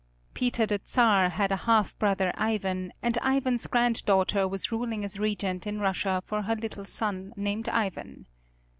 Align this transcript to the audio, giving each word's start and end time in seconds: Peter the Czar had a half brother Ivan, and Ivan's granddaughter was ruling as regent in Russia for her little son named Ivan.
Peter 0.33 0.65
the 0.65 0.81
Czar 0.87 1.29
had 1.29 1.51
a 1.51 1.55
half 1.69 1.95
brother 1.99 2.33
Ivan, 2.35 2.91
and 3.03 3.19
Ivan's 3.23 3.67
granddaughter 3.67 4.47
was 4.47 4.71
ruling 4.71 5.05
as 5.05 5.19
regent 5.19 5.67
in 5.67 5.79
Russia 5.79 6.23
for 6.25 6.41
her 6.41 6.55
little 6.55 6.85
son 6.85 7.33
named 7.35 7.69
Ivan. 7.69 8.25